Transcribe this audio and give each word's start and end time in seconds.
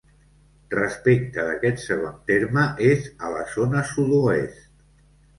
Respecte 0.69 1.43
d'aquest 1.49 1.81
segon 1.83 2.15
terme, 2.31 2.63
és 2.93 3.05
a 3.27 3.29
la 3.35 3.43
zona 3.57 3.83
sud-oest. 3.91 4.65